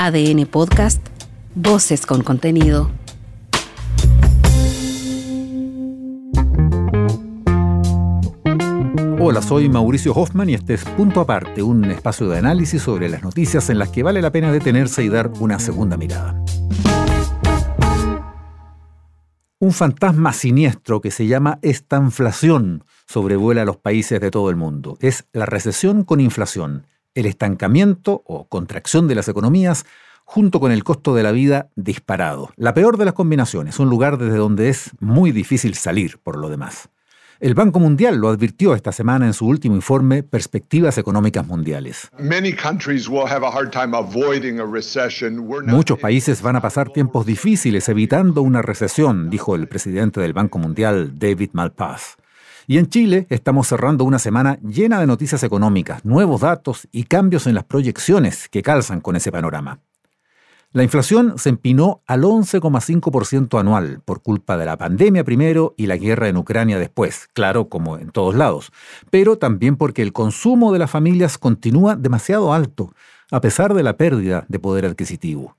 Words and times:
ADN 0.00 0.46
Podcast, 0.46 1.04
Voces 1.56 2.06
con 2.06 2.22
contenido. 2.22 2.88
Hola, 9.18 9.42
soy 9.42 9.68
Mauricio 9.68 10.12
Hoffman 10.12 10.50
y 10.50 10.54
este 10.54 10.74
es 10.74 10.84
Punto 10.84 11.20
Aparte, 11.20 11.64
un 11.64 11.84
espacio 11.86 12.28
de 12.28 12.38
análisis 12.38 12.80
sobre 12.80 13.08
las 13.08 13.24
noticias 13.24 13.70
en 13.70 13.80
las 13.80 13.88
que 13.88 14.04
vale 14.04 14.22
la 14.22 14.30
pena 14.30 14.52
detenerse 14.52 15.02
y 15.02 15.08
dar 15.08 15.32
una 15.40 15.58
segunda 15.58 15.96
mirada. 15.96 16.44
Un 19.58 19.72
fantasma 19.72 20.32
siniestro 20.32 21.00
que 21.00 21.10
se 21.10 21.26
llama 21.26 21.58
estanflación 21.62 22.84
sobrevuela 23.08 23.62
a 23.62 23.64
los 23.64 23.78
países 23.78 24.20
de 24.20 24.30
todo 24.30 24.48
el 24.50 24.54
mundo. 24.54 24.96
Es 25.00 25.26
la 25.32 25.46
recesión 25.46 26.04
con 26.04 26.20
inflación 26.20 26.86
el 27.18 27.26
estancamiento 27.26 28.22
o 28.26 28.46
contracción 28.48 29.08
de 29.08 29.16
las 29.16 29.28
economías 29.28 29.84
junto 30.24 30.60
con 30.60 30.70
el 30.70 30.84
costo 30.84 31.14
de 31.14 31.22
la 31.24 31.32
vida 31.32 31.68
disparado. 31.74 32.50
La 32.56 32.74
peor 32.74 32.96
de 32.96 33.06
las 33.06 33.14
combinaciones, 33.14 33.78
un 33.80 33.90
lugar 33.90 34.18
desde 34.18 34.36
donde 34.36 34.68
es 34.68 34.90
muy 35.00 35.32
difícil 35.32 35.74
salir 35.74 36.18
por 36.18 36.38
lo 36.38 36.48
demás. 36.48 36.90
El 37.40 37.54
Banco 37.54 37.80
Mundial 37.80 38.18
lo 38.18 38.28
advirtió 38.28 38.74
esta 38.74 38.92
semana 38.92 39.26
en 39.26 39.32
su 39.32 39.46
último 39.46 39.74
informe 39.74 40.22
Perspectivas 40.22 40.98
Económicas 40.98 41.46
Mundiales. 41.46 42.10
Muchos 45.66 45.98
países 45.98 46.42
van 46.42 46.56
a 46.56 46.60
pasar 46.60 46.90
tiempos 46.90 47.26
difíciles 47.26 47.88
evitando 47.88 48.42
una 48.42 48.60
recesión, 48.62 49.30
dijo 49.30 49.56
el 49.56 49.66
presidente 49.66 50.20
del 50.20 50.32
Banco 50.34 50.58
Mundial, 50.58 51.18
David 51.18 51.50
Malpass. 51.52 52.16
Y 52.70 52.76
en 52.76 52.88
Chile 52.88 53.26
estamos 53.30 53.66
cerrando 53.66 54.04
una 54.04 54.18
semana 54.18 54.58
llena 54.60 55.00
de 55.00 55.06
noticias 55.06 55.42
económicas, 55.42 56.04
nuevos 56.04 56.42
datos 56.42 56.86
y 56.92 57.04
cambios 57.04 57.46
en 57.46 57.54
las 57.54 57.64
proyecciones 57.64 58.50
que 58.50 58.60
calzan 58.60 59.00
con 59.00 59.16
ese 59.16 59.32
panorama. 59.32 59.80
La 60.72 60.82
inflación 60.82 61.38
se 61.38 61.48
empinó 61.48 62.02
al 62.06 62.24
11,5% 62.24 63.58
anual 63.58 64.02
por 64.04 64.20
culpa 64.20 64.58
de 64.58 64.66
la 64.66 64.76
pandemia 64.76 65.24
primero 65.24 65.72
y 65.78 65.86
la 65.86 65.96
guerra 65.96 66.28
en 66.28 66.36
Ucrania 66.36 66.78
después, 66.78 67.30
claro, 67.32 67.70
como 67.70 67.96
en 67.96 68.10
todos 68.10 68.34
lados, 68.34 68.70
pero 69.08 69.38
también 69.38 69.76
porque 69.76 70.02
el 70.02 70.12
consumo 70.12 70.70
de 70.70 70.78
las 70.78 70.90
familias 70.90 71.38
continúa 71.38 71.96
demasiado 71.96 72.52
alto, 72.52 72.92
a 73.30 73.40
pesar 73.40 73.72
de 73.72 73.82
la 73.82 73.96
pérdida 73.96 74.44
de 74.48 74.58
poder 74.58 74.84
adquisitivo. 74.84 75.56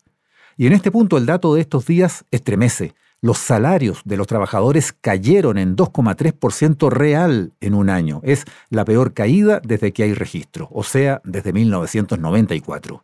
Y 0.58 0.68
en 0.68 0.74
este 0.74 0.92
punto 0.92 1.18
el 1.18 1.26
dato 1.26 1.56
de 1.56 1.62
estos 1.62 1.88
días 1.88 2.26
estremece. 2.30 2.94
Los 3.22 3.38
salarios 3.38 4.02
de 4.06 4.16
los 4.16 4.28
trabajadores 4.28 4.94
cayeron 4.94 5.58
en 5.58 5.76
2,3% 5.76 6.90
real 6.90 7.52
en 7.60 7.74
un 7.74 7.90
año. 7.90 8.22
Es 8.24 8.46
la 8.70 8.86
peor 8.86 9.14
caída 9.14 9.60
desde 9.62 9.92
que 9.92 10.04
hay 10.04 10.14
registro, 10.14 10.70
o 10.72 10.84
sea, 10.84 11.22
desde 11.26 11.52
1994. 11.52 13.04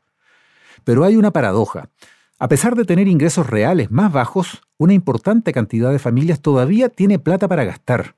Pero 0.86 1.04
hay 1.04 1.18
una 1.18 1.32
paradoja. 1.32 1.90
A 2.40 2.48
pesar 2.48 2.76
de 2.76 2.86
tener 2.86 3.10
ingresos 3.10 3.48
reales 3.48 3.92
más 3.92 4.12
bajos, 4.12 4.62
una 4.78 4.94
importante 4.94 5.52
cantidad 5.52 5.92
de 5.92 6.00
familias 6.00 6.42
todavía 6.42 6.88
tiene 6.88 7.20
plata 7.20 7.50
para 7.50 7.66
gastar. 7.66 8.16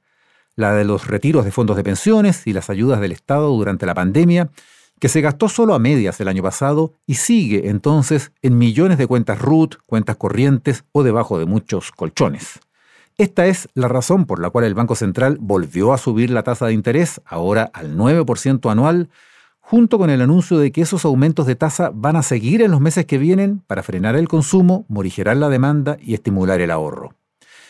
La 0.55 0.73
de 0.73 0.85
los 0.85 1.07
retiros 1.07 1.45
de 1.45 1.51
fondos 1.51 1.77
de 1.77 1.83
pensiones 1.83 2.45
y 2.45 2.53
las 2.53 2.69
ayudas 2.69 2.99
del 2.99 3.11
Estado 3.11 3.49
durante 3.49 3.85
la 3.85 3.93
pandemia 3.95 4.49
que 4.99 5.09
se 5.09 5.21
gastó 5.21 5.49
solo 5.49 5.73
a 5.73 5.79
medias 5.79 6.19
el 6.19 6.27
año 6.27 6.43
pasado 6.43 6.93
y 7.05 7.15
sigue 7.15 7.69
entonces 7.69 8.31
en 8.41 8.57
millones 8.57 8.97
de 8.97 9.07
cuentas 9.07 9.39
RUT, 9.39 9.75
cuentas 9.85 10.15
corrientes 10.15 10.85
o 10.91 11.03
debajo 11.03 11.37
de 11.37 11.45
muchos 11.45 11.91
colchones. 11.91 12.59
Esta 13.17 13.47
es 13.47 13.67
la 13.73 13.87
razón 13.87 14.25
por 14.25 14.39
la 14.39 14.49
cual 14.49 14.65
el 14.65 14.75
Banco 14.75 14.95
Central 14.95 15.37
volvió 15.39 15.93
a 15.93 15.97
subir 15.97 16.29
la 16.29 16.43
tasa 16.43 16.67
de 16.67 16.73
interés, 16.73 17.19
ahora 17.25 17.69
al 17.73 17.97
9% 17.97 18.71
anual, 18.71 19.09
junto 19.59 19.97
con 19.97 20.09
el 20.09 20.21
anuncio 20.21 20.59
de 20.59 20.71
que 20.71 20.81
esos 20.81 21.03
aumentos 21.03 21.47
de 21.47 21.55
tasa 21.55 21.91
van 21.93 22.15
a 22.15 22.23
seguir 22.23 22.61
en 22.61 22.71
los 22.71 22.79
meses 22.79 23.05
que 23.05 23.17
vienen 23.17 23.63
para 23.65 23.83
frenar 23.83 24.15
el 24.15 24.27
consumo, 24.27 24.85
morigerar 24.87 25.37
la 25.37 25.49
demanda 25.49 25.97
y 25.99 26.13
estimular 26.13 26.61
el 26.61 26.71
ahorro. 26.71 27.15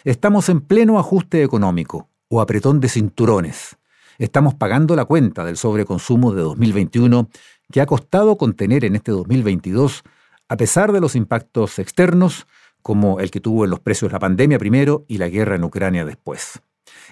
Estamos 0.04 0.50
en 0.50 0.62
pleno 0.62 1.00
ajuste 1.00 1.44
económico 1.44 2.10
o 2.30 2.42
apretón 2.42 2.82
de 2.82 2.90
cinturones 2.90 3.77
estamos 4.18 4.56
pagando 4.56 4.96
la 4.96 5.06
cuenta 5.06 5.46
del 5.46 5.58
sobreconsumo 5.58 6.34
de 6.34 6.42
2021 6.42 7.30
que 7.72 7.82
ha 7.82 7.86
costado 7.86 8.38
contener 8.38 8.86
en 8.86 8.96
este 8.96 9.12
2022 9.12 10.04
a 10.50 10.58
pesar 10.58 10.92
de 10.92 11.02
los 11.02 11.16
impactos 11.16 11.80
externos 11.80 12.48
como 12.82 13.20
el 13.20 13.32
que 13.32 13.42
tuvo 13.42 13.66
en 13.66 13.70
los 13.70 13.80
precios 13.80 14.12
la 14.12 14.20
pandemia 14.20 14.60
primero 14.60 15.06
y 15.08 15.18
la 15.18 15.28
guerra 15.28 15.56
en 15.56 15.64
Ucrania 15.64 16.06
después. 16.06 16.62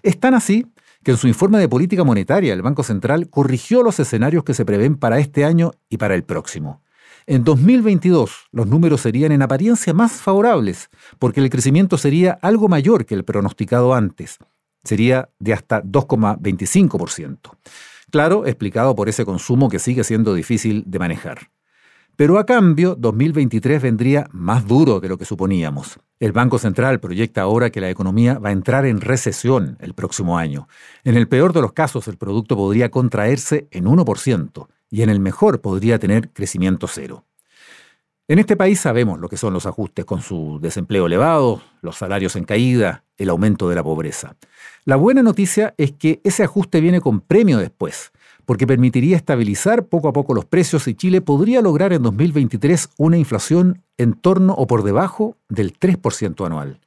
Es 0.04 0.20
tan 0.20 0.34
así 0.34 0.68
que 1.04 1.12
en 1.12 1.18
su 1.18 1.28
informe 1.28 1.60
de 1.60 1.70
política 1.70 2.04
monetaria 2.04 2.54
el 2.54 2.62
Banco 2.62 2.84
Central 2.84 3.30
corrigió 3.30 3.84
los 3.84 4.00
escenarios 4.00 4.44
que 4.44 4.54
se 4.54 4.66
prevén 4.66 4.96
para 4.96 5.20
este 5.20 5.46
año 5.46 5.72
y 5.90 5.98
para 5.98 6.16
el 6.16 6.24
próximo. 6.24 6.82
En 7.28 7.44
2022 7.44 8.48
los 8.52 8.68
números 8.68 9.02
serían 9.02 9.32
en 9.32 9.42
apariencia 9.42 9.94
más 9.94 10.14
favorables, 10.14 10.90
porque 11.20 11.42
el 11.42 11.50
crecimiento 11.50 11.98
sería 11.98 12.40
algo 12.42 12.68
mayor 12.68 13.06
que 13.06 13.16
el 13.16 13.26
pronosticado 13.26 13.94
antes, 13.94 14.38
sería 14.85 15.29
de 15.40 15.53
hasta 15.53 15.84
2,25%. 15.84 17.38
Claro, 18.12 18.46
explicado 18.46 18.96
por 18.96 19.09
ese 19.09 19.25
consumo 19.25 19.68
que 19.68 19.79
sigue 19.79 20.03
siendo 20.03 20.34
difícil 20.34 20.84
de 20.88 21.00
manejar. 21.00 21.50
Pero 22.16 22.40
a 22.40 22.46
cambio, 22.46 22.96
2023 22.96 23.81
vendría 23.81 24.28
más 24.31 24.66
duro 24.66 25.01
de 25.01 25.09
lo 25.09 25.18
que 25.18 25.25
suponíamos. 25.25 26.00
El 26.18 26.31
Banco 26.31 26.57
Central 26.57 27.01
proyecta 27.01 27.41
ahora 27.41 27.72
que 27.72 27.81
la 27.81 27.90
economía 27.90 28.40
va 28.40 28.50
a 28.50 28.53
entrar 28.53 28.85
en 28.85 29.01
recesión 29.01 29.78
el 29.81 29.94
próximo 29.94 30.38
año. 30.38 30.69
En 31.03 31.17
el 31.17 31.28
peor 31.28 31.52
de 31.52 31.62
los 31.62 31.73
casos, 31.73 32.07
el 32.07 32.16
producto 32.16 32.56
podría 32.56 32.90
contraerse 32.90 33.67
en 33.72 33.84
1% 33.84 34.67
y 34.90 35.02
en 35.02 35.09
el 35.09 35.19
mejor 35.19 35.59
podría 35.59 36.00
tener 36.00 36.31
crecimiento 36.31 36.88
cero. 36.88 37.25
En 38.28 38.40
este 38.40 38.58
país 38.58 38.80
sabemos 38.80 39.19
lo 39.19 39.30
que 39.30 39.38
son 39.38 39.53
los 39.53 39.68
ajustes 39.68 40.03
con 40.03 40.24
su 40.24 40.58
desempleo 40.59 41.06
elevado, 41.06 41.62
los 41.84 41.97
salarios 41.97 42.36
en 42.36 42.44
caída, 42.44 43.03
el 43.18 43.30
aumento 43.30 43.69
de 43.69 43.75
la 43.75 43.84
pobreza. 43.84 44.36
La 44.84 44.96
buena 44.96 45.22
noticia 45.22 45.75
es 45.78 45.91
que 45.91 46.22
ese 46.24 46.41
ajuste 46.41 46.81
viene 46.81 47.02
con 47.02 47.19
premio 47.19 47.59
después, 47.59 48.12
porque 48.46 48.66
permitiría 48.66 49.16
estabilizar 49.16 49.85
poco 49.85 50.08
a 50.08 50.14
poco 50.14 50.34
los 50.34 50.46
precios 50.46 50.88
y 50.88 50.96
Chile 50.96 51.22
podría 51.22 51.62
lograr 51.62 51.94
en 51.94 52.02
2023 52.02 52.90
una 52.97 53.18
inflación 53.18 53.84
en 54.00 54.14
torno 54.14 54.53
o 54.53 54.66
por 54.66 54.81
debajo 54.81 55.38
del 55.47 55.78
3% 55.78 56.47
anual. 56.47 56.80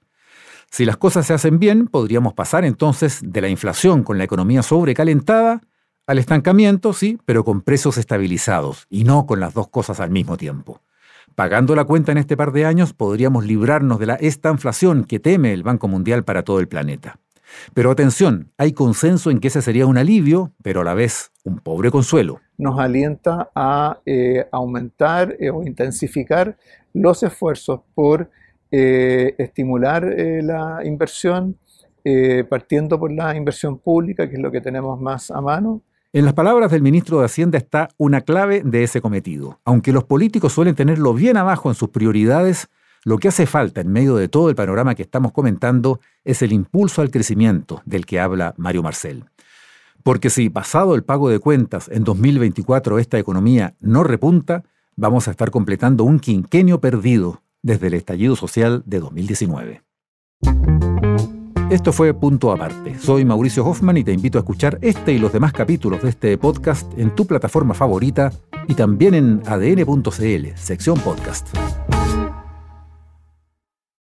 Si 0.72 0.84
las 0.84 0.97
cosas 0.97 1.25
se 1.25 1.34
hacen 1.34 1.60
bien, 1.60 1.87
podríamos 1.87 2.34
pasar 2.34 2.65
entonces 2.65 3.21
de 3.22 3.41
la 3.41 3.48
inflación 3.48 4.03
con 4.03 4.19
la 4.19 4.25
economía 4.25 4.65
sobrecalentada 4.65 5.62
al 6.04 6.19
estancamiento, 6.19 6.93
sí, 6.93 7.16
pero 7.25 7.44
con 7.44 7.60
precios 7.60 7.97
estabilizados 7.97 8.87
y 8.91 9.04
no 9.04 9.25
con 9.25 9.38
las 9.38 9.54
dos 9.54 9.69
cosas 9.69 10.00
al 10.00 10.10
mismo 10.10 10.37
tiempo. 10.37 10.81
Pagando 11.38 11.76
la 11.76 11.84
cuenta 11.84 12.10
en 12.10 12.19
este 12.19 12.37
par 12.37 12.50
de 12.50 12.65
años, 12.65 12.94
podríamos 12.94 13.47
librarnos 13.47 14.00
de 14.00 14.06
la 14.06 14.16
estanflación 14.16 15.04
que 15.04 15.21
teme 15.21 15.53
el 15.53 15.62
Banco 15.62 15.87
Mundial 15.87 16.25
para 16.25 16.43
todo 16.43 16.59
el 16.59 16.66
planeta. 16.66 17.21
Pero 17.75 17.93
atención, 17.93 18.50
hay 18.59 18.72
consenso 18.72 19.31
en 19.31 19.38
que 19.38 19.47
ese 19.47 19.62
sería 19.62 19.87
un 19.87 19.98
alivio, 19.98 20.50
pero 20.65 20.81
a 20.81 20.84
la 20.84 20.94
vez 20.94 21.31
un 21.44 21.60
pobre 21.60 21.93
consuelo. 21.93 22.41
Nos 22.56 22.81
alienta 22.81 23.50
a 23.54 24.00
eh, 24.04 24.48
aumentar 24.50 25.37
eh, 25.38 25.48
o 25.50 25.62
intensificar 25.62 26.56
los 26.93 27.22
esfuerzos 27.22 27.82
por 27.94 28.28
eh, 28.72 29.37
estimular 29.38 30.12
la 30.43 30.81
inversión, 30.84 31.56
partiendo 32.48 32.98
por 32.98 33.12
la 33.12 33.37
inversión 33.37 33.78
pública, 33.78 34.28
que 34.28 34.34
es 34.34 34.43
lo 34.43 34.50
que 34.50 34.60
tenemos 34.60 35.00
más 35.00 35.31
a 35.31 35.41
mano, 35.41 35.82
en 36.19 36.25
las 36.25 36.34
palabras 36.34 36.73
del 36.73 36.83
ministro 36.83 37.21
de 37.21 37.27
Hacienda 37.27 37.59
está 37.59 37.91
una 37.97 38.23
clave 38.23 38.62
de 38.65 38.83
ese 38.83 39.01
cometido. 39.01 39.61
Aunque 39.65 39.93
los 39.93 40.03
políticos 40.03 40.53
suelen 40.53 40.75
tenerlo 40.75 41.15
bien 41.15 41.37
abajo 41.37 41.69
en 41.69 41.77
sus 41.77 41.91
prioridades, 41.91 42.67
lo 43.05 43.19
que 43.19 43.29
hace 43.29 43.47
falta 43.47 43.81
en 43.81 43.93
medio 43.93 44.17
de 44.17 44.27
todo 44.27 44.51
el 44.51 44.57
panorama 44.57 44.97
que 44.97 45.03
estamos 45.05 45.31
comentando 45.31 46.01
es 46.25 46.43
el 46.43 46.53
impulso 46.53 47.03
al 47.03 47.12
crecimiento 47.12 47.83
del 47.84 48.05
que 48.05 48.19
habla 48.19 48.53
Mario 48.57 48.83
Marcel. 48.83 49.27
Porque 50.03 50.28
si 50.28 50.51
pasado 50.51 50.97
el 50.97 51.05
pago 51.05 51.28
de 51.28 51.39
cuentas 51.39 51.89
en 51.89 52.03
2024 52.03 52.99
esta 52.99 53.17
economía 53.21 53.77
no 53.78 54.03
repunta, 54.03 54.65
vamos 54.97 55.28
a 55.28 55.31
estar 55.31 55.53
completando 55.53 56.03
un 56.03 56.19
quinquenio 56.19 56.81
perdido 56.81 57.42
desde 57.63 57.87
el 57.87 57.95
estallido 57.95 58.34
social 58.34 58.83
de 58.87 58.98
2019. 58.98 59.88
Esto 61.70 61.92
fue 61.92 62.15
Punto 62.15 62.50
Aparte. 62.50 62.98
Soy 62.98 63.26
Mauricio 63.26 63.62
Hoffman 63.62 63.98
y 63.98 64.04
te 64.04 64.12
invito 64.12 64.38
a 64.38 64.41
escuchar 64.41 64.78
este 64.80 65.12
y 65.12 65.18
los 65.18 65.34
demás 65.34 65.53
capítulos 65.53 66.03
de 66.03 66.09
este 66.09 66.38
podcast 66.38 66.91
en 66.98 67.15
tu 67.15 67.26
plataforma 67.26 67.74
favorita 67.74 68.32
y 68.68 68.74
también 68.74 69.12
en 69.12 69.42
adn.cl, 69.47 70.56
sección 70.56 70.98
podcast. 71.00 71.48